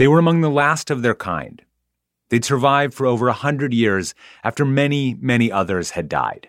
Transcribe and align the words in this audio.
They 0.00 0.08
were 0.08 0.18
among 0.18 0.40
the 0.40 0.48
last 0.48 0.90
of 0.90 1.02
their 1.02 1.14
kind. 1.14 1.60
They'd 2.30 2.42
survived 2.42 2.94
for 2.94 3.04
over 3.04 3.28
a 3.28 3.34
hundred 3.34 3.74
years 3.74 4.14
after 4.42 4.64
many, 4.64 5.14
many 5.20 5.52
others 5.52 5.90
had 5.90 6.08
died. 6.08 6.48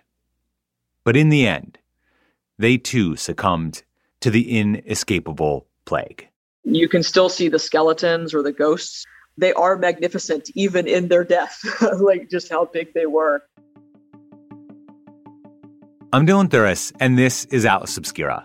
But 1.04 1.17
in 1.17 1.27
the 1.27 1.46
end, 1.46 1.77
they 2.57 2.77
too 2.77 3.17
succumbed 3.17 3.83
to 4.21 4.31
the 4.31 4.57
inescapable 4.57 5.67
plague. 5.83 6.29
You 6.63 6.87
can 6.87 7.03
still 7.03 7.27
see 7.27 7.49
the 7.49 7.59
skeletons 7.59 8.34
or 8.34 8.41
the 8.41 8.54
ghosts. 8.54 9.05
They 9.38 9.52
are 9.52 9.75
magnificent 9.75 10.49
even 10.55 10.88
in 10.88 11.09
their 11.09 11.25
death, 11.25 11.59
like 11.99 12.29
just 12.29 12.49
how 12.49 12.70
big 12.71 12.93
they 12.93 13.05
were. 13.05 13.43
I'm 16.13 16.25
Dylan 16.25 16.47
Thuras, 16.47 16.93
and 17.02 17.18
this 17.18 17.43
is 17.52 17.65
Atlas 17.65 17.97
Obscura, 17.97 18.43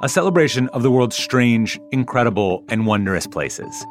a 0.00 0.08
celebration 0.08 0.68
of 0.68 0.82
the 0.82 0.90
world's 0.90 1.16
strange, 1.16 1.78
incredible, 1.92 2.64
and 2.70 2.86
wondrous 2.86 3.26
places. 3.26 3.84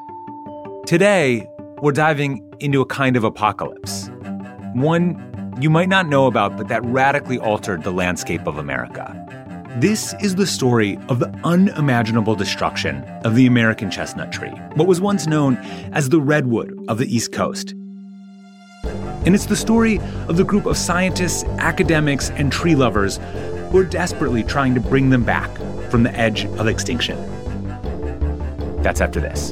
Today, 0.85 1.49
we're 1.81 1.93
diving 1.93 2.47
into 2.59 2.79
a 2.79 2.85
kind 2.85 3.17
of 3.17 3.23
apocalypse. 3.23 4.07
One 4.75 5.19
you 5.59 5.71
might 5.71 5.89
not 5.89 6.07
know 6.07 6.27
about, 6.27 6.57
but 6.57 6.67
that 6.67 6.85
radically 6.85 7.39
altered 7.39 7.81
the 7.81 7.91
landscape 7.91 8.45
of 8.45 8.59
America. 8.59 9.11
This 9.77 10.13
is 10.21 10.35
the 10.35 10.45
story 10.45 10.99
of 11.09 11.17
the 11.17 11.35
unimaginable 11.43 12.35
destruction 12.35 13.03
of 13.23 13.33
the 13.33 13.47
American 13.47 13.89
chestnut 13.89 14.31
tree, 14.31 14.51
what 14.75 14.87
was 14.87 15.01
once 15.01 15.25
known 15.25 15.57
as 15.91 16.09
the 16.09 16.21
redwood 16.21 16.77
of 16.87 16.99
the 16.99 17.07
East 17.07 17.31
Coast. 17.31 17.73
And 18.83 19.33
it's 19.33 19.47
the 19.47 19.55
story 19.55 19.97
of 20.27 20.37
the 20.37 20.43
group 20.43 20.67
of 20.67 20.77
scientists, 20.77 21.45
academics, 21.57 22.29
and 22.29 22.51
tree 22.51 22.75
lovers 22.75 23.17
who 23.71 23.79
are 23.79 23.85
desperately 23.85 24.43
trying 24.43 24.75
to 24.75 24.81
bring 24.81 25.09
them 25.09 25.23
back 25.23 25.49
from 25.89 26.03
the 26.03 26.11
edge 26.15 26.45
of 26.45 26.67
extinction. 26.67 27.17
That's 28.83 29.01
after 29.01 29.19
this. 29.19 29.51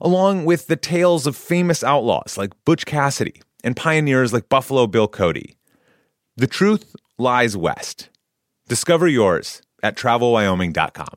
along 0.00 0.44
with 0.44 0.66
the 0.66 0.76
tales 0.76 1.26
of 1.26 1.36
famous 1.36 1.84
outlaws 1.84 2.38
like 2.38 2.52
Butch 2.64 2.86
Cassidy 2.86 3.42
and 3.62 3.76
pioneers 3.76 4.32
like 4.32 4.48
Buffalo 4.48 4.86
Bill 4.86 5.08
Cody. 5.08 5.56
The 6.36 6.46
truth 6.46 6.96
lies 7.18 7.56
west. 7.56 8.08
Discover 8.68 9.08
yours 9.08 9.62
at 9.82 9.96
travelwyoming.com. 9.96 11.16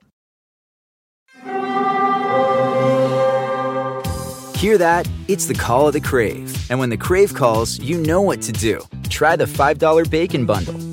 Hear 4.57 4.77
that? 4.77 5.09
It's 5.27 5.47
the 5.47 5.53
call 5.53 5.87
of 5.87 5.93
the 5.93 5.99
Crave. 5.99 6.71
And 6.71 6.79
when 6.79 6.89
the 6.89 6.97
Crave 6.97 7.33
calls, 7.33 7.79
you 7.79 7.97
know 7.97 8.21
what 8.21 8.41
to 8.43 8.51
do. 8.53 8.81
Try 9.09 9.35
the 9.35 9.45
$5 9.45 10.09
bacon 10.09 10.45
bundle 10.45 10.92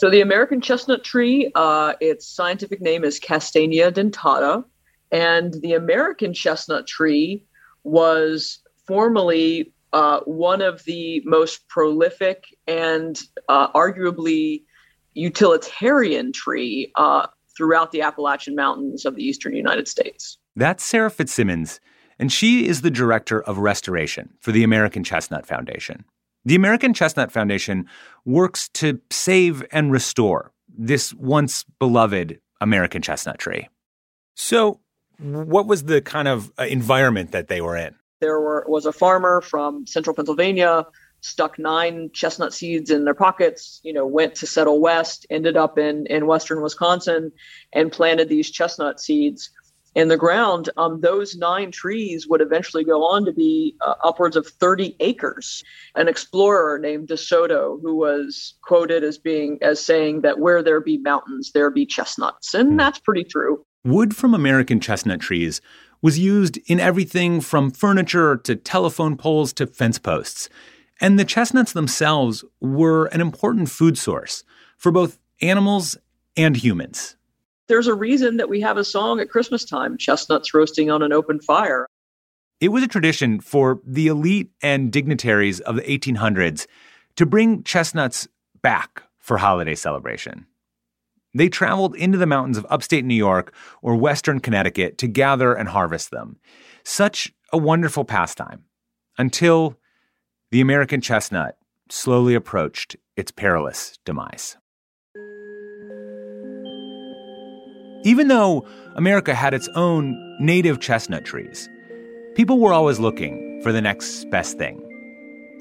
So 0.00 0.08
the 0.08 0.22
American 0.22 0.62
chestnut 0.62 1.04
tree, 1.04 1.52
uh, 1.54 1.92
its 2.00 2.26
scientific 2.26 2.80
name 2.80 3.04
is 3.04 3.20
Castanea 3.20 3.92
dentata, 3.92 4.64
and 5.12 5.52
the 5.60 5.74
American 5.74 6.32
chestnut 6.32 6.86
tree 6.86 7.44
was 7.84 8.60
formerly 8.86 9.74
uh, 9.92 10.20
one 10.20 10.62
of 10.62 10.82
the 10.84 11.22
most 11.26 11.68
prolific 11.68 12.44
and 12.66 13.20
uh, 13.50 13.70
arguably 13.72 14.62
utilitarian 15.12 16.32
tree 16.32 16.90
uh, 16.94 17.26
throughout 17.54 17.92
the 17.92 18.00
Appalachian 18.00 18.54
Mountains 18.54 19.04
of 19.04 19.16
the 19.16 19.22
eastern 19.22 19.54
United 19.54 19.86
States. 19.86 20.38
That's 20.56 20.82
Sara 20.82 21.10
Fitzsimmons, 21.10 21.78
and 22.18 22.32
she 22.32 22.66
is 22.66 22.80
the 22.80 22.90
director 22.90 23.42
of 23.42 23.58
restoration 23.58 24.30
for 24.40 24.50
the 24.50 24.64
American 24.64 25.04
Chestnut 25.04 25.44
Foundation. 25.44 26.06
The 26.44 26.54
American 26.54 26.94
Chestnut 26.94 27.30
Foundation 27.30 27.86
works 28.24 28.68
to 28.70 29.00
save 29.10 29.64
and 29.72 29.92
restore 29.92 30.52
this 30.68 31.12
once 31.14 31.64
beloved 31.78 32.40
American 32.60 33.02
chestnut 33.02 33.38
tree. 33.38 33.68
So, 34.34 34.80
what 35.18 35.66
was 35.66 35.84
the 35.84 36.00
kind 36.00 36.28
of 36.28 36.50
uh, 36.58 36.64
environment 36.64 37.32
that 37.32 37.48
they 37.48 37.60
were 37.60 37.76
in? 37.76 37.94
There 38.20 38.40
were, 38.40 38.64
was 38.68 38.86
a 38.86 38.92
farmer 38.92 39.42
from 39.42 39.86
central 39.86 40.16
Pennsylvania, 40.16 40.86
stuck 41.20 41.58
nine 41.58 42.10
chestnut 42.14 42.54
seeds 42.54 42.90
in 42.90 43.04
their 43.04 43.14
pockets, 43.14 43.80
you 43.82 43.92
know, 43.92 44.06
went 44.06 44.34
to 44.36 44.46
settle 44.46 44.80
west, 44.80 45.26
ended 45.28 45.56
up 45.56 45.78
in, 45.78 46.06
in 46.06 46.26
western 46.26 46.62
Wisconsin, 46.62 47.32
and 47.72 47.92
planted 47.92 48.28
these 48.28 48.50
chestnut 48.50 49.00
seeds 49.00 49.50
in 49.94 50.08
the 50.08 50.16
ground, 50.16 50.70
um, 50.76 51.00
those 51.00 51.36
nine 51.36 51.70
trees 51.72 52.28
would 52.28 52.40
eventually 52.40 52.84
go 52.84 53.04
on 53.04 53.24
to 53.24 53.32
be 53.32 53.74
uh, 53.80 53.94
upwards 54.04 54.36
of 54.36 54.46
30 54.46 54.94
acres. 55.00 55.64
An 55.96 56.06
explorer 56.06 56.78
named 56.78 57.08
De 57.08 57.16
Soto, 57.16 57.78
who 57.82 57.96
was 57.96 58.54
quoted 58.62 59.02
as 59.02 59.18
being 59.18 59.58
as 59.62 59.84
saying 59.84 60.20
that 60.20 60.38
where 60.38 60.62
there 60.62 60.80
be 60.80 60.98
mountains, 60.98 61.50
there 61.52 61.70
be 61.70 61.84
chestnuts, 61.84 62.54
and 62.54 62.70
hmm. 62.70 62.76
that's 62.76 62.98
pretty 62.98 63.24
true. 63.24 63.64
Wood 63.84 64.14
from 64.14 64.34
American 64.34 64.78
chestnut 64.78 65.20
trees 65.20 65.60
was 66.02 66.18
used 66.18 66.58
in 66.66 66.78
everything 66.80 67.40
from 67.40 67.70
furniture 67.70 68.36
to 68.36 68.56
telephone 68.56 69.16
poles 69.16 69.52
to 69.54 69.66
fence 69.66 69.98
posts. 69.98 70.48
And 71.00 71.18
the 71.18 71.24
chestnuts 71.24 71.72
themselves 71.72 72.44
were 72.60 73.06
an 73.06 73.20
important 73.20 73.70
food 73.70 73.96
source 73.96 74.44
for 74.76 74.92
both 74.92 75.18
animals 75.40 75.96
and 76.36 76.56
humans 76.56 77.16
there's 77.70 77.86
a 77.86 77.94
reason 77.94 78.36
that 78.36 78.48
we 78.48 78.60
have 78.60 78.76
a 78.76 78.84
song 78.84 79.20
at 79.20 79.30
Christmas 79.30 79.64
time, 79.64 79.96
chestnuts 79.96 80.52
roasting 80.52 80.90
on 80.90 81.02
an 81.02 81.12
open 81.12 81.40
fire. 81.40 81.86
It 82.60 82.68
was 82.68 82.82
a 82.82 82.88
tradition 82.88 83.40
for 83.40 83.80
the 83.86 84.08
elite 84.08 84.50
and 84.60 84.92
dignitaries 84.92 85.60
of 85.60 85.76
the 85.76 85.82
1800s 85.82 86.66
to 87.14 87.24
bring 87.24 87.62
chestnuts 87.62 88.26
back 88.60 89.04
for 89.20 89.38
holiday 89.38 89.76
celebration. 89.76 90.46
They 91.32 91.48
traveled 91.48 91.94
into 91.94 92.18
the 92.18 92.26
mountains 92.26 92.58
of 92.58 92.66
upstate 92.68 93.04
New 93.04 93.14
York 93.14 93.54
or 93.82 93.94
western 93.94 94.40
Connecticut 94.40 94.98
to 94.98 95.06
gather 95.06 95.54
and 95.54 95.68
harvest 95.68 96.10
them. 96.10 96.38
Such 96.84 97.32
a 97.52 97.58
wonderful 97.58 98.04
pastime 98.04 98.64
until 99.16 99.78
the 100.50 100.60
American 100.60 101.00
chestnut 101.00 101.56
slowly 101.88 102.34
approached 102.34 102.96
its 103.16 103.30
perilous 103.30 103.96
demise. 104.04 104.56
Even 108.02 108.28
though 108.28 108.64
America 108.96 109.34
had 109.34 109.52
its 109.52 109.68
own 109.74 110.16
native 110.40 110.80
chestnut 110.80 111.24
trees, 111.24 111.68
people 112.34 112.58
were 112.58 112.72
always 112.72 112.98
looking 112.98 113.60
for 113.62 113.72
the 113.72 113.80
next 113.82 114.24
best 114.30 114.56
thing. 114.56 114.80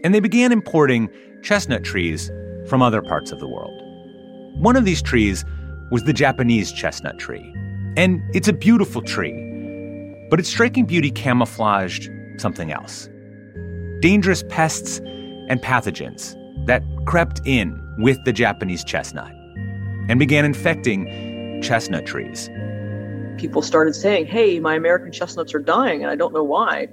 And 0.04 0.16
they 0.16 0.22
began 0.22 0.54
importing 0.54 1.10
chestnut 1.44 1.84
trees 1.84 2.32
from 2.68 2.82
other 2.82 3.02
parts 3.02 3.34
of 3.34 3.40
the 3.40 3.48
world. 3.48 3.74
One 4.56 4.78
of 4.78 4.86
these 4.86 5.02
trees 5.02 5.44
was 5.92 6.04
the 6.04 6.14
Japanese 6.14 6.72
chestnut 6.72 7.20
tree. 7.20 7.54
And 7.98 8.22
it's 8.34 8.48
a 8.48 8.54
beautiful 8.54 9.02
tree, 9.02 9.34
but 10.30 10.40
its 10.40 10.48
striking 10.48 10.86
beauty 10.86 11.12
camouflaged 11.12 12.10
something 12.38 12.72
else 12.72 13.10
dangerous 14.00 14.44
pests 14.48 15.00
and 15.50 15.62
pathogens 15.62 16.34
that 16.66 16.82
crept 17.06 17.42
in 17.44 17.78
with 17.98 18.24
the 18.24 18.32
Japanese 18.32 18.82
chestnut 18.82 19.30
and 20.08 20.20
began 20.20 20.46
infecting 20.46 21.06
chestnut 21.62 22.06
trees. 22.06 22.50
People 23.38 23.62
started 23.62 23.96
saying, 23.96 24.26
hey, 24.26 24.60
my 24.60 24.76
American 24.76 25.12
chestnuts 25.12 25.54
are 25.54 25.60
dying, 25.60 26.02
and 26.02 26.12
I 26.12 26.16
don't 26.16 26.34
know 26.34 26.44
why. 26.44 26.88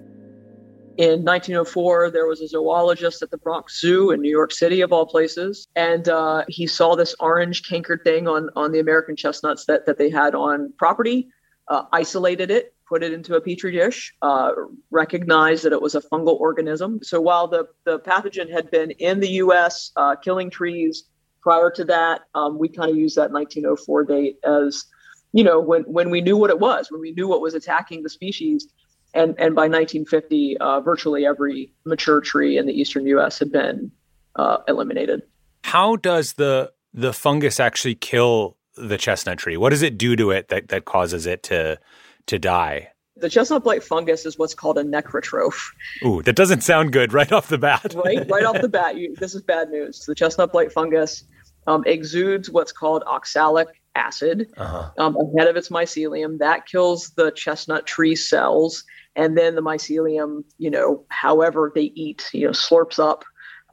In 0.97 1.25
1904, 1.25 2.11
there 2.11 2.27
was 2.27 2.41
a 2.41 2.49
zoologist 2.49 3.21
at 3.21 3.31
the 3.31 3.37
Bronx 3.37 3.81
Zoo 3.81 4.13
in 4.13 4.23
New 4.23 4.31
York 4.31 4.53
City, 4.53 4.81
of 4.81 4.93
all 4.93 5.05
places, 5.05 5.67
and 5.77 6.09
uh, 6.09 6.45
he 6.49 6.67
saw 6.67 6.95
this 6.95 7.15
orange 7.21 7.69
cankered 7.69 8.03
thing 8.03 8.27
on, 8.27 8.49
on 8.57 8.73
the 8.73 8.81
American 8.81 9.15
chestnuts 9.15 9.67
that, 9.67 9.85
that 9.85 9.99
they 9.99 10.09
had 10.09 10.35
on 10.35 10.73
property, 10.79 11.29
uh, 11.69 11.85
isolated 11.93 12.51
it, 12.51 12.75
put 12.89 13.03
it 13.03 13.13
into 13.13 13.35
a 13.35 13.41
petri 13.41 13.73
dish, 13.73 14.15
uh, 14.23 14.53
recognized 14.91 15.65
that 15.65 15.73
it 15.73 15.83
was 15.83 15.95
a 15.95 16.01
fungal 16.01 16.39
organism. 16.41 17.01
So 17.03 17.21
while 17.21 17.49
the, 17.49 17.67
the 17.85 17.99
pathogen 17.99 18.51
had 18.51 18.71
been 18.71 18.93
in 18.93 19.21
the 19.21 19.29
US 19.43 19.93
uh, 19.97 20.17
killing 20.17 20.51
trees 20.51 21.05
prior 21.47 21.71
to 21.71 21.85
that, 21.85 22.23
um, 22.35 22.59
we 22.59 22.69
kind 22.69 22.91
of 22.91 22.97
used 22.97 23.15
that 23.15 23.31
1904 23.31 24.03
date 24.03 24.37
as, 24.43 24.85
you 25.33 25.45
know, 25.45 25.61
when, 25.61 25.83
when 25.83 26.11
we 26.11 26.21
knew 26.21 26.37
what 26.37 26.51
it 26.51 26.59
was, 26.59 26.91
when 26.91 27.01
we 27.01 27.13
knew 27.13 27.29
what 27.29 27.41
was 27.41 27.55
attacking 27.55 28.03
the 28.03 28.09
species. 28.09 28.67
And, 29.15 29.29
and 29.39 29.55
by 29.55 29.69
1950, 29.69 30.59
uh, 30.59 30.81
virtually 30.81 31.25
every 31.25 31.73
mature 31.85 32.21
tree 32.21 32.59
in 32.59 32.67
the 32.67 32.73
eastern 32.73 33.07
US 33.07 33.39
had 33.39 33.53
been 33.53 33.93
uh, 34.35 34.57
eliminated. 34.67 35.23
How 35.63 35.95
does 35.95 36.33
the 36.33 36.73
the 36.93 37.13
fungus 37.13 37.61
actually 37.61 37.95
kill 37.95 38.57
the 38.77 38.99
chestnut 38.99 39.39
tree? 39.39 39.57
What 39.57 39.71
does 39.71 39.83
it 39.83 39.97
do 39.97 40.17
to 40.17 40.33
it 40.33 40.49
that, 40.49 40.67
that 40.69 40.85
causes 40.85 41.27
it 41.27 41.45
to 41.45 41.79
to 42.27 42.39
die? 42.41 42.91
The 43.19 43.31
chestnut 43.31 43.65
blight 43.65 43.83
fungus 43.83 44.27
is 44.27 44.39
what's 44.39 44.55
called 44.55 44.77
a 44.77 44.85
necrotroph. 44.85 45.59
Ooh, 46.05 46.23
that 46.23 46.37
doesn't 46.37 46.63
sound 46.63 46.93
good 46.93 47.15
right 47.15 47.33
off 47.33 47.49
the 47.49 47.57
bat. 47.57 47.95
right, 47.95 48.29
right 48.29 48.45
off 48.45 48.61
the 48.61 48.69
bat, 48.81 48.97
you, 48.97 49.17
this 49.17 49.35
is 49.35 49.41
bad 49.41 49.71
news. 49.71 50.05
The 50.05 50.15
chestnut 50.15 50.53
blight 50.53 50.71
fungus 50.71 51.25
um, 51.67 51.83
exudes 51.87 52.51
what's 52.51 52.73
called 52.73 53.03
oxalic 53.07 53.69
acid 53.95 54.49
uh-huh. 54.57 54.91
um, 54.99 55.17
ahead 55.17 55.49
of 55.49 55.57
its 55.57 55.69
mycelium. 55.69 56.39
That 56.39 56.67
kills 56.67 57.11
the 57.11 57.31
chestnut 57.31 57.87
tree 57.87 58.17
cells, 58.17 58.85
and 59.15 59.37
then 59.37 59.55
the 59.55 59.63
mycelium, 59.63 60.45
you 60.59 60.71
know, 60.71 61.05
however 61.09 61.73
they 61.75 61.93
eat, 61.95 62.29
you 62.33 62.47
know, 62.47 62.53
slurps 62.53 62.99
up 62.99 63.25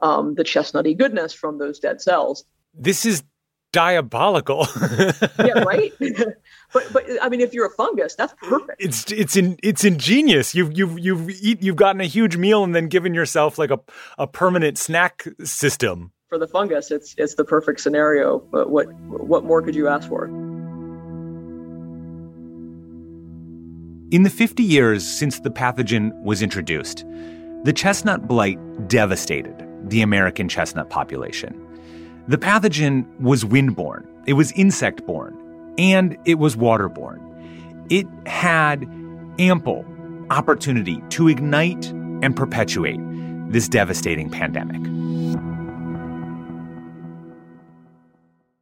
um, 0.02 0.34
the 0.34 0.44
chestnutty 0.44 0.96
goodness 0.96 1.32
from 1.32 1.58
those 1.58 1.78
dead 1.78 2.00
cells. 2.00 2.44
This 2.74 3.06
is 3.06 3.22
diabolical. 3.74 4.66
yeah, 5.38 5.58
right. 5.64 5.92
but 6.72 6.92
but 6.92 7.04
I 7.20 7.28
mean, 7.28 7.40
if 7.40 7.52
you're 7.52 7.66
a 7.66 7.70
fungus, 7.70 8.14
that's 8.14 8.34
perfect. 8.42 8.80
It's 8.82 9.10
it's 9.12 9.36
in 9.36 9.58
it's 9.62 9.84
ingenious. 9.84 10.54
You've 10.54 10.76
you've 10.76 10.98
you've 10.98 11.30
eat, 11.30 11.62
you've 11.62 11.76
gotten 11.76 12.00
a 12.00 12.06
huge 12.06 12.36
meal 12.36 12.64
and 12.64 12.74
then 12.74 12.88
given 12.88 13.12
yourself 13.12 13.58
like 13.58 13.70
a 13.70 13.80
a 14.16 14.26
permanent 14.26 14.78
snack 14.78 15.26
system. 15.42 16.12
For 16.34 16.38
the 16.38 16.48
fungus, 16.48 16.90
it's 16.90 17.14
it's 17.16 17.36
the 17.36 17.44
perfect 17.44 17.80
scenario. 17.80 18.40
But 18.50 18.68
what 18.68 18.92
what 19.06 19.44
more 19.44 19.62
could 19.62 19.76
you 19.76 19.86
ask 19.86 20.08
for? 20.08 20.24
In 24.10 24.24
the 24.24 24.30
50 24.30 24.64
years 24.64 25.06
since 25.06 25.38
the 25.38 25.50
pathogen 25.50 26.10
was 26.24 26.42
introduced, 26.42 27.04
the 27.62 27.72
chestnut 27.72 28.26
blight 28.26 28.58
devastated 28.88 29.54
the 29.84 30.02
American 30.02 30.48
chestnut 30.48 30.90
population. 30.90 31.54
The 32.26 32.36
pathogen 32.36 33.06
was 33.20 33.44
windborne, 33.44 34.04
it 34.26 34.32
was 34.32 34.50
insect 34.56 35.06
borne, 35.06 35.38
and 35.78 36.18
it 36.24 36.40
was 36.40 36.56
waterborne. 36.56 37.22
It 37.90 38.08
had 38.26 38.88
ample 39.38 39.86
opportunity 40.30 41.00
to 41.10 41.28
ignite 41.28 41.92
and 42.22 42.34
perpetuate 42.34 42.98
this 43.52 43.68
devastating 43.68 44.30
pandemic. 44.30 44.80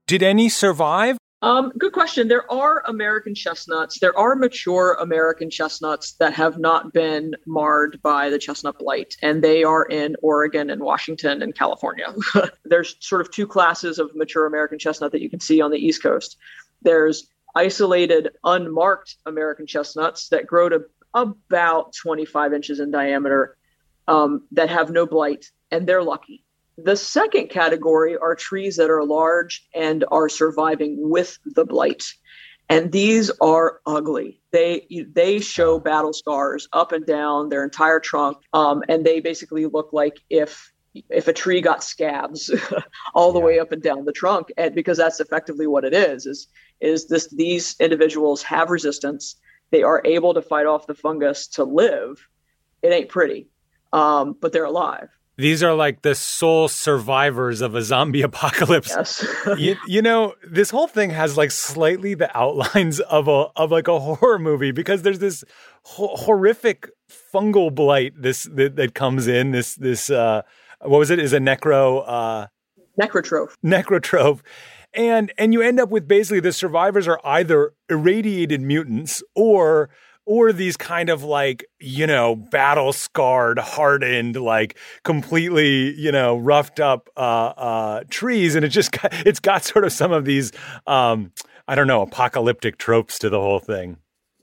Did 0.06 0.22
any 0.22 0.48
survive? 0.48 1.16
Um, 1.42 1.72
good 1.76 1.92
question. 1.92 2.28
There 2.28 2.50
are 2.52 2.84
American 2.86 3.34
chestnuts. 3.34 3.98
There 3.98 4.16
are 4.16 4.36
mature 4.36 4.96
American 5.00 5.50
chestnuts 5.50 6.12
that 6.12 6.32
have 6.34 6.58
not 6.58 6.92
been 6.92 7.34
marred 7.46 8.00
by 8.00 8.30
the 8.30 8.38
chestnut 8.38 8.78
blight, 8.78 9.16
and 9.22 9.42
they 9.42 9.64
are 9.64 9.84
in 9.84 10.14
Oregon 10.22 10.70
and 10.70 10.80
Washington 10.80 11.42
and 11.42 11.52
California. 11.52 12.14
There's 12.64 12.94
sort 13.00 13.20
of 13.22 13.32
two 13.32 13.48
classes 13.48 13.98
of 13.98 14.14
mature 14.14 14.46
American 14.46 14.78
chestnut 14.78 15.10
that 15.12 15.20
you 15.20 15.28
can 15.28 15.40
see 15.40 15.60
on 15.60 15.72
the 15.72 15.84
East 15.84 16.00
Coast. 16.00 16.36
There's 16.82 17.26
isolated, 17.56 18.30
unmarked 18.44 19.16
American 19.26 19.66
chestnuts 19.66 20.28
that 20.28 20.46
grow 20.46 20.68
to 20.68 20.84
about 21.12 21.92
25 21.94 22.52
inches 22.52 22.78
in 22.78 22.92
diameter 22.92 23.56
um, 24.06 24.46
that 24.52 24.70
have 24.70 24.90
no 24.90 25.06
blight, 25.06 25.50
and 25.72 25.88
they're 25.88 26.04
lucky. 26.04 26.41
The 26.78 26.96
second 26.96 27.48
category 27.50 28.16
are 28.16 28.34
trees 28.34 28.76
that 28.76 28.90
are 28.90 29.04
large 29.04 29.68
and 29.74 30.04
are 30.10 30.28
surviving 30.28 30.96
with 30.98 31.38
the 31.44 31.64
blight. 31.64 32.04
And 32.68 32.90
these 32.90 33.30
are 33.40 33.80
ugly. 33.84 34.40
They 34.50 34.86
they 35.12 35.40
show 35.40 35.78
battle 35.78 36.14
scars 36.14 36.68
up 36.72 36.92
and 36.92 37.04
down 37.04 37.50
their 37.50 37.64
entire 37.64 38.00
trunk, 38.00 38.38
um, 38.54 38.82
and 38.88 39.04
they 39.04 39.20
basically 39.20 39.66
look 39.66 39.92
like 39.92 40.20
if 40.30 40.72
if 41.10 41.28
a 41.28 41.32
tree 41.32 41.60
got 41.60 41.84
scabs 41.84 42.50
all 43.14 43.32
the 43.32 43.40
yeah. 43.40 43.44
way 43.44 43.58
up 43.58 43.72
and 43.72 43.82
down 43.82 44.06
the 44.06 44.12
trunk, 44.12 44.48
and 44.56 44.74
because 44.74 44.96
that's 44.96 45.20
effectively 45.20 45.66
what 45.66 45.84
it 45.84 45.92
is. 45.92 46.24
Is 46.24 46.46
is 46.80 47.08
this 47.08 47.28
these 47.28 47.76
individuals 47.78 48.42
have 48.44 48.70
resistance? 48.70 49.36
They 49.70 49.82
are 49.82 50.00
able 50.04 50.32
to 50.34 50.42
fight 50.42 50.66
off 50.66 50.86
the 50.86 50.94
fungus 50.94 51.48
to 51.48 51.64
live. 51.64 52.26
It 52.80 52.92
ain't 52.92 53.08
pretty, 53.08 53.48
um, 53.92 54.36
but 54.40 54.52
they're 54.52 54.64
alive. 54.64 55.08
These 55.36 55.62
are 55.62 55.74
like 55.74 56.02
the 56.02 56.14
sole 56.14 56.68
survivors 56.68 57.62
of 57.62 57.74
a 57.74 57.82
zombie 57.82 58.22
apocalypse. 58.30 58.90
Yes. 58.90 59.26
you, 59.58 59.76
you, 59.86 60.02
know, 60.02 60.34
this 60.46 60.70
whole 60.70 60.86
thing 60.86 61.10
has 61.10 61.36
like 61.36 61.50
slightly 61.50 62.14
the 62.14 62.36
outlines 62.36 63.00
of 63.10 63.28
a 63.28 63.46
of 63.56 63.70
like 63.70 63.88
a 63.88 63.98
horror 63.98 64.38
movie 64.38 64.72
because 64.72 65.02
there's 65.02 65.18
this 65.18 65.44
ho- 65.84 66.14
horrific 66.16 66.90
fungal 67.32 67.74
blight 67.74 68.12
this 68.16 68.44
that, 68.44 68.76
that, 68.76 68.94
comes 68.94 69.26
in 69.26 69.52
this 69.52 69.74
this 69.74 70.10
uh 70.10 70.42
what 70.80 70.98
was 70.98 71.10
it 71.10 71.18
is 71.18 71.32
a 71.32 71.38
necro 71.38 72.04
uh 72.06 72.46
necrotroph. 73.00 73.54
Necrotroph. 73.64 74.40
And 74.94 75.32
and 75.38 75.54
you 75.54 75.62
end 75.62 75.80
up 75.80 75.88
with 75.88 76.06
basically 76.06 76.40
the 76.40 76.52
survivors 76.52 77.08
are 77.08 77.20
either 77.24 77.72
irradiated 77.88 78.60
mutants 78.60 79.22
or 79.34 79.88
or 80.24 80.52
these 80.52 80.76
kind 80.76 81.08
of 81.08 81.24
like, 81.24 81.64
you 81.80 82.06
know, 82.06 82.36
battle 82.36 82.92
scarred, 82.92 83.58
hardened, 83.58 84.36
like 84.36 84.78
completely, 85.02 85.92
you 85.94 86.12
know, 86.12 86.36
roughed 86.36 86.80
up 86.80 87.10
uh, 87.16 87.52
uh, 87.56 88.04
trees. 88.08 88.54
And 88.54 88.64
it 88.64 88.68
just 88.68 88.92
got, 88.92 89.12
it's 89.26 89.40
got 89.40 89.64
sort 89.64 89.84
of 89.84 89.92
some 89.92 90.12
of 90.12 90.24
these, 90.24 90.52
um, 90.86 91.32
I 91.66 91.74
don't 91.74 91.86
know, 91.86 92.02
apocalyptic 92.02 92.78
tropes 92.78 93.18
to 93.20 93.30
the 93.30 93.40
whole 93.40 93.60
thing. 93.60 93.96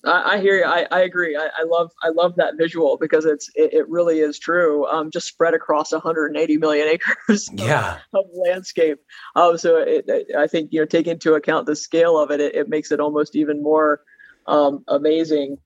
I, 0.06 0.36
I 0.36 0.40
hear 0.40 0.58
you. 0.58 0.66
I, 0.66 0.86
I 0.92 1.02
agree. 1.02 1.36
I, 1.36 1.50
I, 1.58 1.64
love 1.64 1.92
I 2.04 2.10
love 2.10 2.36
that 2.38 2.54
visual 2.58 2.98
because 2.98 3.26
it's 3.26 3.50
it, 3.56 3.74
it 3.74 3.90
really 3.90 4.20
is 4.20 4.40
true. 4.40 4.88
Um, 4.88 5.12
just 5.12 5.28
spread 5.28 5.54
across 5.54 5.92
180 5.92 6.58
million 6.58 6.88
acres. 7.28 7.50
Yeah. 7.54 8.00
Of, 8.14 8.26
of 8.26 8.32
landscape. 8.34 9.00
Um, 9.36 9.58
so 9.58 9.78
it, 9.78 10.06
it, 10.08 10.36
I 10.36 10.48
think 10.48 10.72
you 10.72 10.80
know, 10.80 10.86
take 10.86 11.08
into 11.08 11.34
account 11.34 11.66
the 11.66 11.76
scale 11.76 12.18
of 12.18 12.32
it, 12.32 12.40
it, 12.40 12.56
it 12.56 12.70
makes 12.70 12.92
it 12.92 13.00
almost 13.00 13.36
even 13.36 13.62
more 13.62 14.02
um, 14.48 14.84
amazing. 14.88 15.58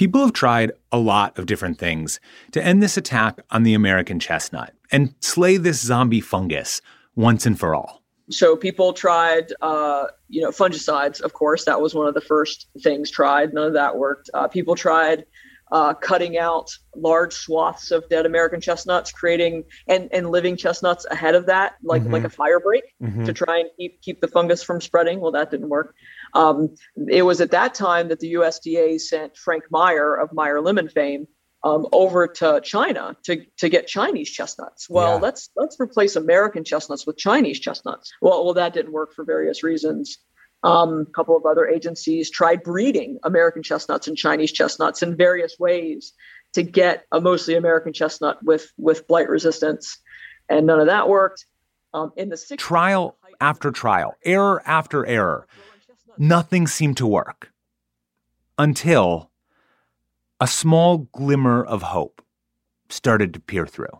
People 0.00 0.22
have 0.22 0.32
tried 0.32 0.72
a 0.90 0.98
lot 0.98 1.38
of 1.38 1.44
different 1.44 1.78
things 1.78 2.20
to 2.52 2.64
end 2.64 2.82
this 2.82 2.96
attack 2.96 3.38
on 3.50 3.64
the 3.64 3.74
American 3.74 4.18
chestnut 4.18 4.72
and 4.90 5.14
slay 5.20 5.58
this 5.58 5.78
zombie 5.78 6.22
fungus 6.22 6.80
once 7.16 7.44
and 7.44 7.60
for 7.60 7.74
all. 7.74 8.02
So 8.30 8.56
people 8.56 8.94
tried, 8.94 9.52
uh, 9.60 10.06
you 10.28 10.40
know, 10.40 10.52
fungicides. 10.52 11.20
Of 11.20 11.34
course, 11.34 11.66
that 11.66 11.82
was 11.82 11.94
one 11.94 12.06
of 12.06 12.14
the 12.14 12.22
first 12.22 12.68
things 12.82 13.10
tried. 13.10 13.52
None 13.52 13.66
of 13.66 13.72
that 13.74 13.98
worked. 13.98 14.30
Uh, 14.32 14.48
people 14.48 14.74
tried 14.74 15.26
uh, 15.70 15.94
cutting 15.94 16.38
out 16.38 16.70
large 16.96 17.32
swaths 17.32 17.90
of 17.90 18.08
dead 18.08 18.26
American 18.26 18.60
chestnuts, 18.60 19.12
creating 19.12 19.64
and, 19.86 20.08
and 20.12 20.30
living 20.30 20.56
chestnuts 20.56 21.06
ahead 21.10 21.34
of 21.34 21.46
that, 21.46 21.74
like 21.82 22.02
mm-hmm. 22.02 22.12
like 22.12 22.24
a 22.24 22.30
fire 22.30 22.58
break, 22.58 22.84
mm-hmm. 23.02 23.24
to 23.24 23.32
try 23.32 23.58
and 23.58 23.68
keep 23.78 24.00
keep 24.00 24.20
the 24.20 24.28
fungus 24.28 24.62
from 24.62 24.80
spreading. 24.80 25.20
Well, 25.20 25.32
that 25.32 25.50
didn't 25.50 25.68
work. 25.68 25.94
Um, 26.34 26.74
it 27.08 27.22
was 27.22 27.40
at 27.40 27.50
that 27.52 27.74
time 27.74 28.08
that 28.08 28.20
the 28.20 28.34
USDA 28.34 29.00
sent 29.00 29.36
Frank 29.36 29.64
Meyer 29.70 30.14
of 30.14 30.32
Meyer 30.32 30.60
Lemon 30.60 30.88
fame 30.88 31.26
um, 31.62 31.86
over 31.92 32.26
to 32.26 32.60
China 32.62 33.16
to, 33.24 33.44
to 33.58 33.68
get 33.68 33.86
Chinese 33.86 34.30
chestnuts. 34.30 34.88
Well, 34.88 35.16
yeah. 35.16 35.20
let's 35.20 35.50
let's 35.56 35.76
replace 35.78 36.16
American 36.16 36.64
chestnuts 36.64 37.06
with 37.06 37.16
Chinese 37.18 37.60
chestnuts. 37.60 38.12
Well, 38.20 38.44
well, 38.44 38.54
that 38.54 38.72
didn't 38.72 38.92
work 38.92 39.14
for 39.14 39.24
various 39.24 39.62
reasons. 39.62 40.18
Um, 40.62 41.06
a 41.08 41.12
couple 41.12 41.36
of 41.36 41.46
other 41.46 41.66
agencies 41.66 42.30
tried 42.30 42.62
breeding 42.62 43.18
American 43.24 43.62
chestnuts 43.62 44.08
and 44.08 44.16
Chinese 44.16 44.52
chestnuts 44.52 45.02
in 45.02 45.16
various 45.16 45.56
ways 45.58 46.12
to 46.52 46.62
get 46.62 47.06
a 47.12 47.20
mostly 47.20 47.54
American 47.54 47.92
chestnut 47.92 48.42
with 48.42 48.70
with 48.76 49.06
blight 49.06 49.28
resistance, 49.28 49.98
and 50.48 50.66
none 50.66 50.80
of 50.80 50.86
that 50.86 51.08
worked. 51.08 51.46
Um, 51.92 52.12
in 52.16 52.28
the 52.28 52.36
60s, 52.36 52.56
trial 52.56 53.16
after 53.40 53.72
trial, 53.72 54.14
error 54.24 54.62
after 54.64 55.04
error 55.04 55.46
nothing 56.20 56.66
seemed 56.66 56.98
to 56.98 57.06
work 57.06 57.50
until 58.58 59.30
a 60.38 60.46
small 60.46 60.98
glimmer 60.98 61.64
of 61.64 61.82
hope 61.82 62.22
started 62.90 63.32
to 63.32 63.40
peer 63.40 63.66
through. 63.66 63.98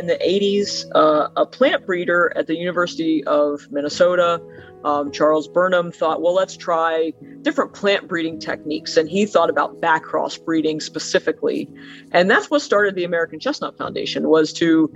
in 0.00 0.06
the 0.06 0.16
80s, 0.16 0.86
uh, 0.94 1.28
a 1.36 1.44
plant 1.44 1.84
breeder 1.84 2.32
at 2.34 2.46
the 2.46 2.56
University 2.56 3.22
of 3.24 3.70
Minnesota, 3.70 4.40
um, 4.82 5.12
Charles 5.12 5.46
Burnham, 5.46 5.92
thought, 5.92 6.22
well, 6.22 6.34
let's 6.34 6.56
try 6.56 7.12
different 7.42 7.74
plant 7.74 8.08
breeding 8.08 8.38
techniques. 8.38 8.96
And 8.96 9.10
he 9.10 9.26
thought 9.26 9.50
about 9.50 9.78
backcross 9.82 10.42
breeding 10.42 10.80
specifically. 10.80 11.68
And 12.12 12.30
that's 12.30 12.50
what 12.50 12.62
started 12.62 12.94
the 12.94 13.04
American 13.04 13.40
Chestnut 13.40 13.76
Foundation 13.76 14.28
was 14.28 14.54
to 14.54 14.90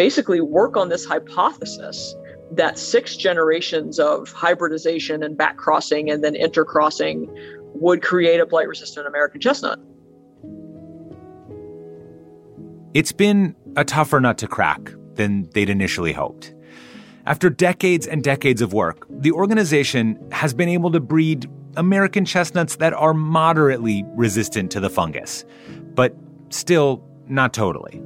basically 0.00 0.40
work 0.40 0.78
on 0.78 0.88
this 0.88 1.04
hypothesis 1.04 2.14
that 2.50 2.78
six 2.78 3.18
generations 3.18 3.98
of 3.98 4.32
hybridization 4.32 5.22
and 5.22 5.36
backcrossing 5.36 6.10
and 6.10 6.24
then 6.24 6.32
intercrossing 6.32 7.28
would 7.74 8.00
create 8.00 8.40
a 8.40 8.46
blight 8.46 8.66
resistant 8.66 9.06
American 9.06 9.42
chestnut. 9.42 9.78
It's 12.94 13.12
been 13.12 13.54
a 13.76 13.84
tougher 13.84 14.20
nut 14.20 14.38
to 14.38 14.48
crack 14.48 14.90
than 15.16 15.50
they'd 15.52 15.68
initially 15.68 16.14
hoped. 16.14 16.54
After 17.26 17.50
decades 17.50 18.06
and 18.06 18.24
decades 18.24 18.62
of 18.62 18.72
work, 18.72 19.06
the 19.10 19.32
organization 19.32 20.18
has 20.32 20.54
been 20.54 20.70
able 20.70 20.90
to 20.92 21.00
breed 21.00 21.46
American 21.76 22.24
chestnuts 22.24 22.76
that 22.76 22.94
are 22.94 23.12
moderately 23.12 24.02
resistant 24.16 24.70
to 24.70 24.80
the 24.80 24.88
fungus, 24.88 25.44
but 25.94 26.16
still 26.48 27.06
not 27.28 27.52
totally. 27.52 28.02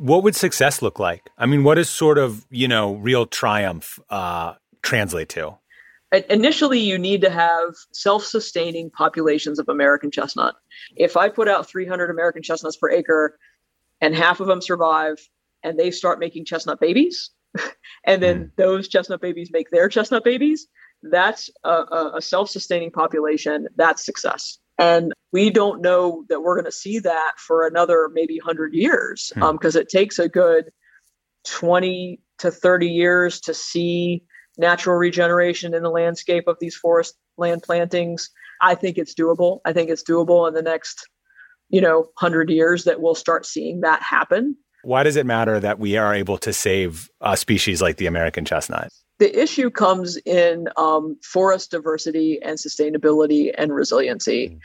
What 0.00 0.24
would 0.24 0.34
success 0.34 0.80
look 0.80 0.98
like? 0.98 1.30
I 1.36 1.44
mean, 1.46 1.62
what 1.62 1.74
does 1.74 1.90
sort 1.90 2.16
of, 2.16 2.46
you 2.50 2.66
know, 2.66 2.94
real 2.94 3.26
triumph 3.26 4.00
uh, 4.08 4.54
translate 4.82 5.28
to? 5.30 5.58
initially 6.28 6.80
you 6.80 6.98
need 6.98 7.20
to 7.20 7.30
have 7.30 7.74
self-sustaining 7.92 8.90
populations 8.90 9.58
of 9.58 9.68
american 9.68 10.10
chestnut 10.10 10.56
if 10.96 11.16
i 11.16 11.28
put 11.28 11.46
out 11.46 11.68
300 11.68 12.10
american 12.10 12.42
chestnuts 12.42 12.76
per 12.76 12.90
acre 12.90 13.38
and 14.00 14.14
half 14.14 14.40
of 14.40 14.48
them 14.48 14.60
survive 14.60 15.16
and 15.62 15.78
they 15.78 15.90
start 15.90 16.18
making 16.18 16.44
chestnut 16.44 16.80
babies 16.80 17.30
and 18.04 18.22
then 18.22 18.44
mm. 18.44 18.50
those 18.56 18.88
chestnut 18.88 19.20
babies 19.20 19.50
make 19.52 19.70
their 19.70 19.88
chestnut 19.88 20.24
babies 20.24 20.66
that's 21.04 21.48
a, 21.64 22.10
a 22.14 22.20
self-sustaining 22.20 22.90
population 22.90 23.68
that's 23.76 24.04
success 24.04 24.58
and 24.80 25.12
we 25.30 25.50
don't 25.50 25.82
know 25.82 26.24
that 26.30 26.40
we're 26.40 26.56
going 26.56 26.64
to 26.64 26.72
see 26.72 26.98
that 27.00 27.32
for 27.36 27.66
another 27.66 28.08
maybe 28.14 28.38
100 28.38 28.72
years 28.72 29.30
because 29.34 29.74
mm. 29.74 29.76
um, 29.76 29.82
it 29.82 29.88
takes 29.90 30.18
a 30.18 30.28
good 30.28 30.70
20 31.46 32.18
to 32.38 32.50
30 32.50 32.86
years 32.88 33.40
to 33.40 33.52
see 33.52 34.24
natural 34.56 34.96
regeneration 34.96 35.74
in 35.74 35.82
the 35.82 35.90
landscape 35.90 36.44
of 36.48 36.56
these 36.60 36.74
forest 36.74 37.14
land 37.36 37.62
plantings. 37.62 38.30
I 38.62 38.74
think 38.74 38.96
it's 38.96 39.14
doable. 39.14 39.60
I 39.66 39.74
think 39.74 39.90
it's 39.90 40.02
doable 40.02 40.48
in 40.48 40.54
the 40.54 40.62
next, 40.62 41.06
you 41.68 41.82
know, 41.82 41.98
100 42.18 42.48
years 42.48 42.84
that 42.84 43.02
we'll 43.02 43.14
start 43.14 43.44
seeing 43.44 43.82
that 43.82 44.02
happen. 44.02 44.56
Why 44.82 45.02
does 45.02 45.16
it 45.16 45.26
matter 45.26 45.60
that 45.60 45.78
we 45.78 45.98
are 45.98 46.14
able 46.14 46.38
to 46.38 46.54
save 46.54 47.10
a 47.20 47.36
species 47.36 47.82
like 47.82 47.98
the 47.98 48.06
American 48.06 48.46
chestnut? 48.46 48.90
The 49.20 49.40
issue 49.40 49.70
comes 49.70 50.16
in 50.16 50.68
um, 50.76 51.16
forest 51.22 51.70
diversity 51.70 52.40
and 52.42 52.58
sustainability 52.58 53.52
and 53.56 53.72
resiliency. 53.72 54.48
Mm. 54.48 54.58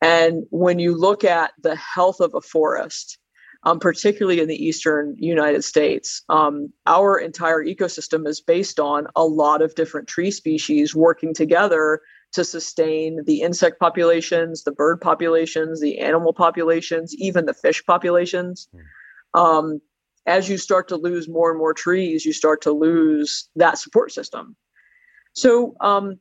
And 0.00 0.46
when 0.50 0.78
you 0.78 0.96
look 0.96 1.24
at 1.24 1.52
the 1.62 1.76
health 1.76 2.20
of 2.20 2.34
a 2.34 2.40
forest, 2.40 3.18
um, 3.64 3.80
particularly 3.80 4.40
in 4.40 4.46
the 4.46 4.64
eastern 4.64 5.16
United 5.18 5.64
States. 5.64 6.22
Um, 6.28 6.72
our 6.86 7.18
entire 7.18 7.64
ecosystem 7.64 8.28
is 8.28 8.40
based 8.40 8.78
on 8.78 9.08
a 9.16 9.24
lot 9.24 9.60
of 9.60 9.74
different 9.74 10.06
tree 10.06 10.30
species 10.30 10.94
working 10.94 11.34
together 11.34 12.00
to 12.32 12.44
sustain 12.44 13.24
the 13.24 13.40
insect 13.40 13.80
populations, 13.80 14.62
the 14.62 14.70
bird 14.70 15.00
populations, 15.00 15.80
the 15.80 15.98
animal 15.98 16.32
populations, 16.32 17.12
even 17.16 17.46
the 17.46 17.54
fish 17.54 17.84
populations. 17.84 18.68
Hmm. 18.72 19.40
Um, 19.40 19.80
as 20.26 20.48
you 20.48 20.58
start 20.58 20.88
to 20.88 20.96
lose 20.96 21.28
more 21.28 21.50
and 21.50 21.58
more 21.58 21.74
trees, 21.74 22.24
you 22.24 22.32
start 22.32 22.60
to 22.62 22.72
lose 22.72 23.48
that 23.56 23.78
support 23.78 24.12
system. 24.12 24.56
So, 25.32 25.74
um, 25.80 26.18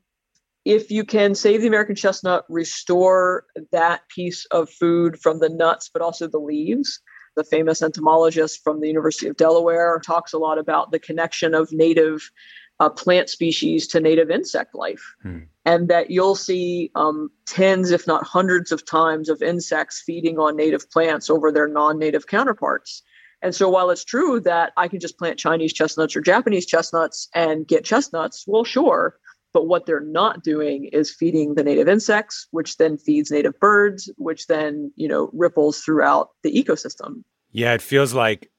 if 0.65 0.89
you 0.89 1.03
can 1.05 1.35
save 1.35 1.61
the 1.61 1.67
American 1.67 1.95
chestnut, 1.95 2.43
restore 2.49 3.45
that 3.71 4.01
piece 4.09 4.45
of 4.45 4.67
food 4.69 5.19
from 5.19 5.39
the 5.39 5.49
nuts, 5.49 5.89
but 5.93 6.01
also 6.01 6.27
the 6.27 6.39
leaves, 6.39 6.99
the 7.35 7.43
famous 7.43 7.83
entomologist 7.83 8.63
from 8.63 8.81
the 8.81 8.87
University 8.87 9.27
of 9.27 9.37
Delaware, 9.37 10.01
talks 10.03 10.33
a 10.33 10.39
lot 10.39 10.57
about 10.57 10.91
the 10.91 10.97
connection 10.97 11.53
of 11.53 11.71
native 11.71 12.31
uh, 12.79 12.89
plant 12.89 13.29
species 13.29 13.87
to 13.87 13.99
native 13.99 14.31
insect 14.31 14.73
life. 14.73 15.03
Hmm. 15.21 15.39
And 15.65 15.87
that 15.87 16.09
you'll 16.09 16.35
see 16.35 16.91
um, 16.95 17.29
tens, 17.45 17.91
if 17.91 18.07
not 18.07 18.23
hundreds 18.23 18.71
of 18.71 18.85
times 18.85 19.29
of 19.29 19.41
insects 19.41 20.01
feeding 20.05 20.39
on 20.39 20.55
native 20.55 20.89
plants 20.91 21.29
over 21.29 21.51
their 21.51 21.67
non 21.67 21.97
native 21.99 22.27
counterparts. 22.27 23.03
And 23.41 23.53
so 23.53 23.69
while 23.69 23.89
it's 23.89 24.03
true 24.03 24.39
that 24.41 24.73
I 24.77 24.87
can 24.87 24.99
just 24.99 25.17
plant 25.17 25.39
Chinese 25.39 25.73
chestnuts 25.73 26.15
or 26.15 26.21
Japanese 26.21 26.65
chestnuts 26.65 27.27
and 27.33 27.67
get 27.67 27.85
chestnuts, 27.85 28.45
well, 28.47 28.63
sure. 28.63 29.17
But 29.53 29.67
what 29.67 29.85
they're 29.85 30.01
not 30.01 30.43
doing 30.43 30.89
is 30.91 31.09
feeding 31.09 31.55
the 31.55 31.63
native 31.63 31.87
insects, 31.87 32.47
which 32.51 32.77
then 32.77 32.97
feeds 32.97 33.31
native 33.31 33.57
birds, 33.59 34.11
which 34.17 34.47
then, 34.47 34.91
you 34.95 35.07
know, 35.07 35.29
ripples 35.33 35.79
throughout 35.79 36.29
the 36.43 36.51
ecosystem. 36.51 37.23
Yeah, 37.51 37.73
it 37.73 37.81
feels 37.81 38.13
like 38.13 38.51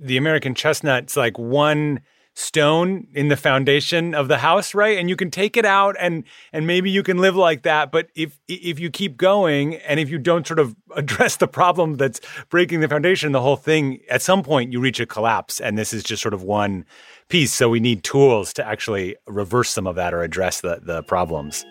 the 0.00 0.16
American 0.16 0.56
chestnut's 0.56 1.16
like 1.16 1.38
one 1.38 2.00
stone 2.40 3.06
in 3.14 3.28
the 3.28 3.36
foundation 3.36 4.14
of 4.14 4.28
the 4.28 4.38
house, 4.38 4.74
right? 4.74 4.98
And 4.98 5.08
you 5.08 5.16
can 5.16 5.30
take 5.30 5.56
it 5.56 5.64
out 5.64 5.94
and 5.98 6.24
and 6.52 6.66
maybe 6.66 6.90
you 6.90 7.02
can 7.02 7.18
live 7.18 7.36
like 7.36 7.62
that, 7.62 7.92
but 7.92 8.08
if 8.14 8.38
if 8.48 8.80
you 8.80 8.90
keep 8.90 9.16
going 9.16 9.76
and 9.76 10.00
if 10.00 10.08
you 10.08 10.18
don't 10.18 10.46
sort 10.46 10.58
of 10.58 10.74
address 10.96 11.36
the 11.36 11.46
problem 11.46 11.96
that's 11.96 12.20
breaking 12.48 12.80
the 12.80 12.88
foundation, 12.88 13.32
the 13.32 13.40
whole 13.40 13.56
thing 13.56 14.00
at 14.08 14.22
some 14.22 14.42
point 14.42 14.72
you 14.72 14.80
reach 14.80 14.98
a 15.00 15.06
collapse 15.06 15.60
and 15.60 15.76
this 15.76 15.92
is 15.92 16.02
just 16.02 16.22
sort 16.22 16.34
of 16.34 16.42
one 16.42 16.84
piece. 17.28 17.52
So 17.52 17.68
we 17.68 17.80
need 17.80 18.02
tools 18.02 18.52
to 18.54 18.66
actually 18.66 19.16
reverse 19.26 19.70
some 19.70 19.86
of 19.86 19.96
that 19.96 20.14
or 20.14 20.22
address 20.22 20.62
the, 20.62 20.80
the 20.82 21.02
problems. 21.02 21.64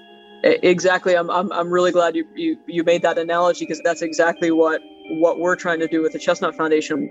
Exactly. 0.44 1.18
I'm, 1.18 1.30
I'm, 1.30 1.52
I'm 1.52 1.70
really 1.70 1.92
glad 1.92 2.16
you, 2.16 2.26
you, 2.34 2.58
you 2.66 2.84
made 2.86 3.02
that 3.02 3.18
analogy 3.18 3.66
because 3.66 3.82
that's 3.84 4.02
exactly 4.02 4.52
what, 4.52 4.80
what 5.20 5.38
we're 5.40 5.58
trying 5.58 5.80
to 5.82 5.88
do 5.88 6.02
with 6.02 6.14
the 6.14 6.20
Chestnut 6.20 6.56
Foundation. 6.56 7.10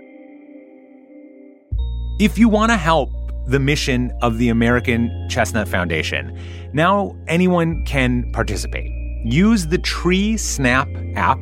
If 2.19 2.39
you 2.39 2.49
want 2.49 2.71
to 2.71 2.77
help 2.77 3.11
the 3.49 3.59
mission 3.59 4.11
of 4.21 4.37
the 4.37 4.49
American 4.49 5.27
Chestnut 5.29 5.67
Foundation, 5.67 6.37
now 6.73 7.15
anyone 7.27 7.83
can 7.85 8.31
participate. 8.31 8.91
Use 9.25 9.67
the 9.67 9.77
Tree 9.77 10.37
Snap 10.37 10.87
app, 11.15 11.39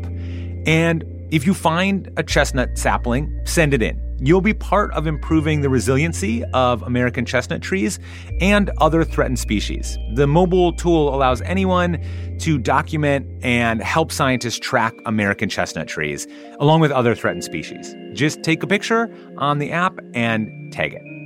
and 0.65 1.03
if 1.31 1.45
you 1.45 1.53
find 1.53 2.11
a 2.17 2.23
chestnut 2.23 2.77
sapling, 2.77 3.41
send 3.45 3.73
it 3.73 3.81
in. 3.81 4.01
You'll 4.19 4.41
be 4.41 4.53
part 4.53 4.91
of 4.93 5.05
improving 5.05 5.61
the 5.61 5.69
resiliency 5.69 6.43
of 6.53 6.81
American 6.81 7.23
chestnut 7.25 7.61
trees 7.61 7.99
and 8.41 8.71
other 8.79 9.03
threatened 9.03 9.37
species. 9.37 9.97
The 10.15 10.25
mobile 10.25 10.73
tool 10.73 11.13
allows 11.13 11.41
anyone 11.43 12.03
to 12.39 12.57
document 12.57 13.27
and 13.43 13.81
help 13.83 14.11
scientists 14.11 14.57
track 14.57 14.93
American 15.05 15.49
chestnut 15.49 15.87
trees, 15.87 16.25
along 16.59 16.79
with 16.79 16.91
other 16.91 17.13
threatened 17.13 17.43
species. 17.43 17.93
Just 18.13 18.41
take 18.41 18.63
a 18.63 18.67
picture 18.67 19.13
on 19.37 19.59
the 19.59 19.71
app 19.71 19.99
and 20.15 20.73
tag 20.73 20.93
it. 20.93 21.16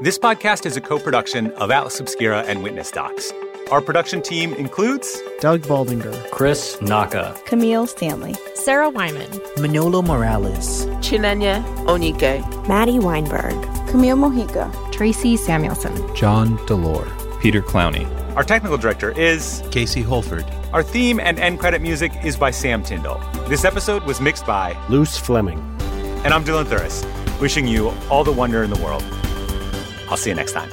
This 0.00 0.16
podcast 0.16 0.64
is 0.64 0.76
a 0.76 0.80
co 0.80 1.00
production 1.00 1.50
of 1.52 1.72
Atlas 1.72 1.98
Obscura 1.98 2.42
and 2.42 2.62
Witness 2.62 2.92
Docs. 2.92 3.32
Our 3.72 3.80
production 3.80 4.22
team 4.22 4.54
includes 4.54 5.20
Doug 5.40 5.62
Baldinger, 5.62 6.30
Chris 6.30 6.80
Naka, 6.80 7.36
Camille 7.46 7.88
Stanley, 7.88 8.36
Sarah 8.54 8.90
Wyman, 8.90 9.28
Manolo 9.58 10.00
Morales, 10.00 10.86
Chinenye 11.02 11.64
Onike, 11.86 12.68
Maddie 12.68 13.00
Weinberg, 13.00 13.60
Camille 13.88 14.16
Mojica, 14.16 14.70
Tracy 14.92 15.36
Samuelson, 15.36 16.14
John 16.14 16.58
Delore, 16.68 17.10
Peter 17.40 17.60
Clowney. 17.60 18.06
Our 18.36 18.44
technical 18.44 18.78
director 18.78 19.10
is 19.18 19.64
Casey 19.72 20.02
Holford. 20.02 20.44
Our 20.72 20.84
theme 20.84 21.18
and 21.18 21.40
end 21.40 21.58
credit 21.58 21.82
music 21.82 22.12
is 22.22 22.36
by 22.36 22.52
Sam 22.52 22.84
Tyndall. 22.84 23.20
This 23.48 23.64
episode 23.64 24.04
was 24.04 24.20
mixed 24.20 24.46
by 24.46 24.76
Luce 24.88 25.18
Fleming. 25.18 25.58
And 26.24 26.32
I'm 26.32 26.44
Dylan 26.44 26.66
Thuras, 26.66 27.04
wishing 27.40 27.66
you 27.66 27.88
all 28.08 28.22
the 28.22 28.30
wonder 28.30 28.62
in 28.62 28.70
the 28.70 28.80
world. 28.80 29.02
I'll 30.10 30.16
see 30.16 30.30
you 30.30 30.36
next 30.36 30.52
time. 30.52 30.70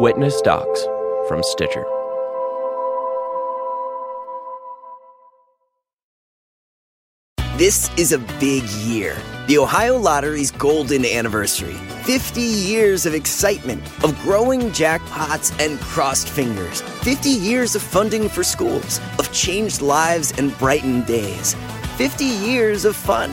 Witness 0.00 0.40
Docs 0.42 0.86
from 1.28 1.42
Stitcher. 1.42 1.84
This 7.56 7.88
is 7.96 8.12
a 8.12 8.18
big 8.40 8.64
year. 8.64 9.16
The 9.46 9.58
Ohio 9.58 9.96
Lottery's 9.96 10.50
golden 10.50 11.06
anniversary. 11.06 11.74
50 12.02 12.40
years 12.40 13.06
of 13.06 13.14
excitement, 13.14 13.80
of 14.02 14.18
growing 14.22 14.62
jackpots 14.72 15.56
and 15.64 15.78
crossed 15.78 16.28
fingers. 16.28 16.80
50 16.80 17.30
years 17.30 17.76
of 17.76 17.82
funding 17.82 18.28
for 18.28 18.42
schools, 18.42 19.00
of 19.20 19.32
changed 19.32 19.80
lives 19.80 20.32
and 20.36 20.58
brightened 20.58 21.06
days. 21.06 21.54
50 21.96 22.24
years 22.24 22.84
of 22.84 22.96
fun. 22.96 23.32